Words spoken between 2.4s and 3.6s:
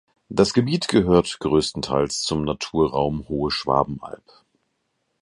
Naturraum Hohe